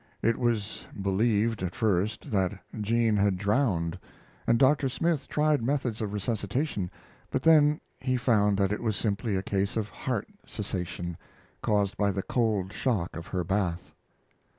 [0.23, 3.99] It was believed, at first; that Jean had drowned,
[4.47, 4.89] and Dr.
[4.89, 6.89] Smith tried methods of resuscitation;
[7.29, 11.17] but then he found that it was simply a case of heart cessation
[11.61, 13.93] caused by the cold shock of her bath.